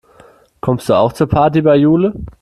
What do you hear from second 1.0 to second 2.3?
zur Party bei Jule?